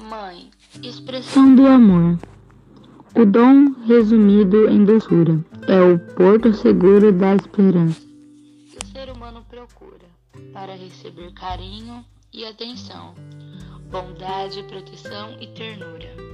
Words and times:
Mãe, 0.00 0.50
Expressão 0.82 1.54
do 1.54 1.66
amor. 1.66 2.18
O 3.14 3.24
dom 3.26 3.74
resumido 3.86 4.66
em 4.68 4.82
doçura 4.82 5.38
é 5.68 5.80
o 5.82 5.98
porto 6.14 6.54
seguro 6.54 7.12
da 7.12 7.34
esperança 7.34 8.00
que 8.00 8.78
o 8.82 8.86
ser 8.86 9.10
humano 9.10 9.44
procura 9.48 10.08
para 10.54 10.74
receber 10.74 11.32
carinho 11.34 12.02
e 12.32 12.46
atenção, 12.46 13.14
bondade, 13.90 14.62
proteção 14.62 15.36
e 15.38 15.48
ternura. 15.48 16.29